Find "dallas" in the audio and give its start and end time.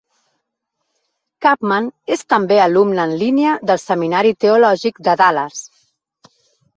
5.21-5.61